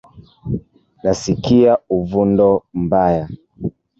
[1.03, 2.49] Nasikia uvundo
[2.83, 3.25] mbaya